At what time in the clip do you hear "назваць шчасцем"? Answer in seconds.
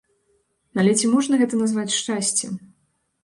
1.61-2.57